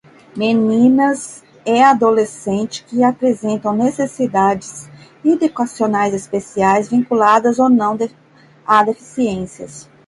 meninas 0.35 1.43
e 1.63 1.79
adolescentes 1.79 2.83
que 2.87 3.03
apresentam 3.03 3.71
necessidades 3.77 4.89
educacionais 5.23 6.15
especiais, 6.15 6.89
vinculadas 6.89 7.59
ou 7.59 7.69
não 7.69 7.95
a 8.65 8.83
deficiências. 8.83 9.87